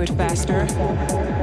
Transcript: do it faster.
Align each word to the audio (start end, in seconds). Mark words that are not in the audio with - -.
do 0.00 0.12
it 0.12 0.16
faster. 0.16 1.39